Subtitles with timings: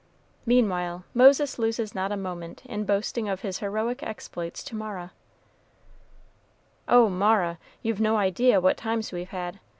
[0.47, 5.11] Meanwhile Moses loses not a moment in boasting of his heroic exploits to Mara.
[6.87, 7.59] "Oh, Mara!
[7.83, 9.59] you've no idea what times we've had!